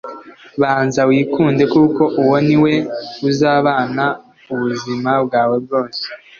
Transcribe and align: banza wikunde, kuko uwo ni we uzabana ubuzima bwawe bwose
banza 0.61 1.01
wikunde, 1.09 1.63
kuko 1.73 2.01
uwo 2.21 2.35
ni 2.47 2.57
we 2.63 2.73
uzabana 3.29 4.05
ubuzima 4.53 5.11
bwawe 5.25 5.55
bwose 5.65 6.01